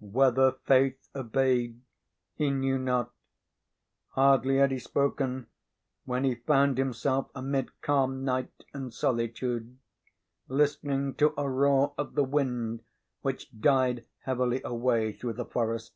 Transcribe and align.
Whether 0.00 0.52
Faith 0.52 1.08
obeyed 1.14 1.80
he 2.34 2.50
knew 2.50 2.76
not. 2.78 3.10
Hardly 4.08 4.58
had 4.58 4.70
he 4.70 4.78
spoken 4.78 5.46
when 6.04 6.24
he 6.24 6.34
found 6.34 6.76
himself 6.76 7.30
amid 7.34 7.80
calm 7.80 8.22
night 8.22 8.64
and 8.74 8.92
solitude, 8.92 9.78
listening 10.46 11.14
to 11.14 11.32
a 11.40 11.48
roar 11.48 11.94
of 11.96 12.16
the 12.16 12.24
wind 12.24 12.82
which 13.22 13.50
died 13.58 14.04
heavily 14.24 14.60
away 14.62 15.10
through 15.14 15.32
the 15.32 15.46
forest. 15.46 15.94